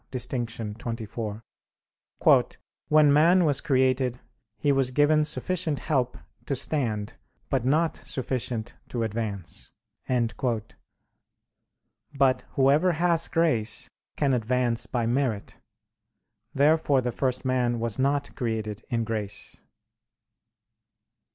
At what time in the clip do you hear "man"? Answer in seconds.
3.13-3.45, 17.45-17.79